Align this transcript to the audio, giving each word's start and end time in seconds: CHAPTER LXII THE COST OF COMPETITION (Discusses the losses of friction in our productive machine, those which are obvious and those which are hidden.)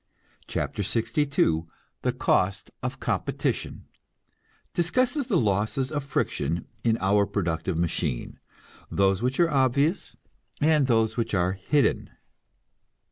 CHAPTER 0.47 0.81
LXII 0.81 1.65
THE 2.01 2.11
COST 2.11 2.71
OF 2.81 2.99
COMPETITION 2.99 3.85
(Discusses 4.73 5.27
the 5.27 5.37
losses 5.37 5.91
of 5.91 6.03
friction 6.03 6.65
in 6.83 6.97
our 6.99 7.27
productive 7.27 7.77
machine, 7.77 8.39
those 8.89 9.21
which 9.21 9.39
are 9.39 9.51
obvious 9.51 10.17
and 10.59 10.87
those 10.87 11.17
which 11.17 11.35
are 11.35 11.51
hidden.) 11.51 12.09